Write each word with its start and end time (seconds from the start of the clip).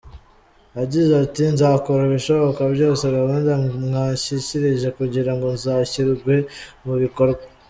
Yagize 0.77 1.11
ati 1.23 1.43
“Nzakora 1.53 2.01
ibishoboka 2.09 2.61
byose 2.73 3.03
gahunda 3.15 3.51
mwanshyikirije 3.85 4.87
kugira 4.97 5.31
ngo 5.35 5.47
zishyirwe 5.61 6.35
mu 6.85 6.95
bikorwa. 7.03 7.43